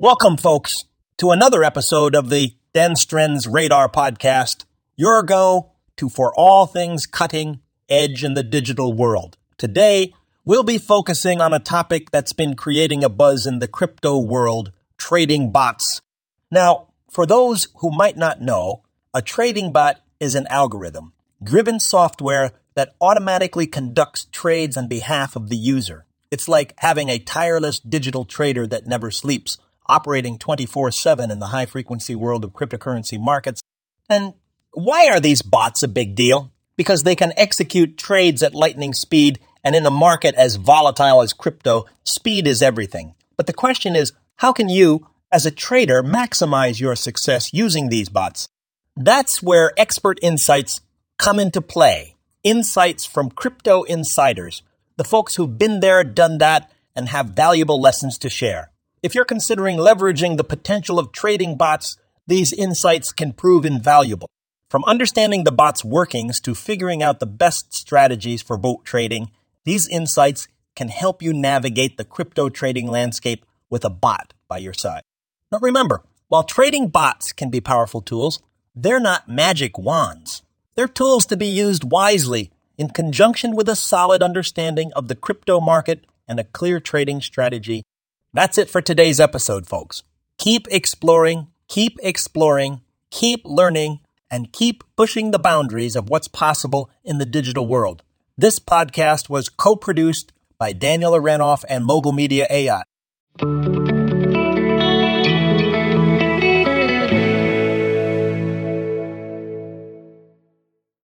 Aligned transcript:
Welcome, 0.00 0.38
folks, 0.38 0.86
to 1.18 1.30
another 1.30 1.62
episode 1.62 2.16
of 2.16 2.28
the 2.28 2.56
Dan 2.72 2.96
Stren's 2.96 3.46
Radar 3.46 3.88
Podcast, 3.88 4.64
your 4.96 5.22
go 5.22 5.70
to 5.96 6.08
for 6.08 6.34
all 6.34 6.66
things 6.66 7.06
cutting 7.06 7.60
edge 7.88 8.24
in 8.24 8.34
the 8.34 8.42
digital 8.42 8.92
world. 8.92 9.36
Today, 9.56 10.12
we'll 10.44 10.64
be 10.64 10.78
focusing 10.78 11.40
on 11.40 11.54
a 11.54 11.60
topic 11.60 12.10
that's 12.10 12.32
been 12.32 12.56
creating 12.56 13.04
a 13.04 13.08
buzz 13.08 13.46
in 13.46 13.60
the 13.60 13.68
crypto 13.68 14.18
world 14.18 14.72
trading 14.98 15.52
bots. 15.52 16.02
Now, 16.50 16.88
for 17.08 17.24
those 17.24 17.68
who 17.76 17.92
might 17.92 18.16
not 18.16 18.40
know, 18.40 18.82
a 19.14 19.22
trading 19.22 19.70
bot 19.70 20.00
is 20.18 20.34
an 20.34 20.48
algorithm 20.48 21.12
driven 21.40 21.78
software 21.78 22.50
that 22.74 22.96
automatically 23.00 23.68
conducts 23.68 24.26
trades 24.32 24.76
on 24.76 24.88
behalf 24.88 25.36
of 25.36 25.50
the 25.50 25.56
user. 25.56 26.04
It's 26.32 26.48
like 26.48 26.74
having 26.78 27.10
a 27.10 27.20
tireless 27.20 27.78
digital 27.78 28.24
trader 28.24 28.66
that 28.66 28.88
never 28.88 29.12
sleeps 29.12 29.56
operating 29.86 30.38
24 30.38 30.90
7 30.90 31.30
in 31.30 31.38
the 31.38 31.46
high 31.46 31.66
frequency 31.66 32.14
world 32.14 32.44
of 32.44 32.52
cryptocurrency 32.52 33.20
markets. 33.20 33.60
And 34.08 34.34
why 34.72 35.08
are 35.08 35.20
these 35.20 35.42
bots 35.42 35.82
a 35.82 35.88
big 35.88 36.14
deal? 36.14 36.52
Because 36.76 37.02
they 37.02 37.14
can 37.14 37.32
execute 37.36 37.96
trades 37.96 38.42
at 38.42 38.54
lightning 38.54 38.92
speed, 38.92 39.38
and 39.62 39.76
in 39.76 39.86
a 39.86 39.90
market 39.90 40.34
as 40.34 40.56
volatile 40.56 41.22
as 41.22 41.32
crypto, 41.32 41.86
speed 42.02 42.46
is 42.46 42.62
everything. 42.62 43.14
But 43.36 43.46
the 43.46 43.52
question 43.52 43.94
is, 43.96 44.12
how 44.36 44.52
can 44.52 44.68
you, 44.68 45.06
as 45.30 45.46
a 45.46 45.50
trader, 45.50 46.02
maximize 46.02 46.80
your 46.80 46.96
success 46.96 47.52
using 47.52 47.88
these 47.88 48.08
bots? 48.08 48.48
That's 48.96 49.42
where 49.42 49.72
expert 49.76 50.18
insights 50.22 50.80
come 51.18 51.38
into 51.38 51.60
play. 51.60 52.16
Insights 52.42 53.04
from 53.06 53.30
crypto 53.30 53.84
insiders, 53.84 54.62
the 54.96 55.04
folks 55.04 55.36
who've 55.36 55.58
been 55.58 55.80
there, 55.80 56.04
done 56.04 56.38
that, 56.38 56.70
and 56.94 57.08
have 57.08 57.30
valuable 57.30 57.80
lessons 57.80 58.18
to 58.18 58.28
share. 58.28 58.70
If 59.04 59.14
you're 59.14 59.26
considering 59.26 59.76
leveraging 59.76 60.38
the 60.38 60.44
potential 60.44 60.98
of 60.98 61.12
trading 61.12 61.58
bots, 61.58 61.98
these 62.26 62.54
insights 62.54 63.12
can 63.12 63.34
prove 63.34 63.66
invaluable. 63.66 64.30
From 64.70 64.82
understanding 64.86 65.44
the 65.44 65.52
bot's 65.52 65.84
workings 65.84 66.40
to 66.40 66.54
figuring 66.54 67.02
out 67.02 67.20
the 67.20 67.26
best 67.26 67.74
strategies 67.74 68.40
for 68.40 68.56
bot 68.56 68.86
trading, 68.86 69.30
these 69.64 69.86
insights 69.88 70.48
can 70.74 70.88
help 70.88 71.20
you 71.20 71.34
navigate 71.34 71.98
the 71.98 72.06
crypto 72.06 72.48
trading 72.48 72.86
landscape 72.86 73.44
with 73.68 73.84
a 73.84 73.90
bot 73.90 74.32
by 74.48 74.56
your 74.56 74.72
side. 74.72 75.02
Now 75.52 75.58
remember, 75.60 76.02
while 76.28 76.42
trading 76.42 76.88
bots 76.88 77.34
can 77.34 77.50
be 77.50 77.60
powerful 77.60 78.00
tools, 78.00 78.40
they're 78.74 78.98
not 78.98 79.28
magic 79.28 79.76
wands. 79.76 80.42
They're 80.76 80.88
tools 80.88 81.26
to 81.26 81.36
be 81.36 81.46
used 81.46 81.84
wisely 81.84 82.52
in 82.78 82.88
conjunction 82.88 83.54
with 83.54 83.68
a 83.68 83.76
solid 83.76 84.22
understanding 84.22 84.94
of 84.94 85.08
the 85.08 85.14
crypto 85.14 85.60
market 85.60 86.06
and 86.26 86.40
a 86.40 86.44
clear 86.44 86.80
trading 86.80 87.20
strategy 87.20 87.82
that's 88.34 88.58
it 88.58 88.68
for 88.68 88.82
today's 88.82 89.20
episode, 89.20 89.66
folks. 89.66 90.02
Keep 90.38 90.66
exploring, 90.70 91.46
keep 91.68 91.96
exploring, 92.02 92.80
keep 93.10 93.42
learning, 93.44 94.00
and 94.28 94.52
keep 94.52 94.82
pushing 94.96 95.30
the 95.30 95.38
boundaries 95.38 95.94
of 95.94 96.10
what's 96.10 96.26
possible 96.26 96.90
in 97.04 97.18
the 97.18 97.26
digital 97.26 97.66
world. 97.66 98.02
This 98.36 98.58
podcast 98.58 99.28
was 99.30 99.48
co 99.48 99.76
produced 99.76 100.32
by 100.58 100.72
Daniel 100.72 101.12
Aranoff 101.12 101.64
and 101.68 101.84
Mogul 101.84 102.12
Media 102.12 102.48
AI. 102.50 102.82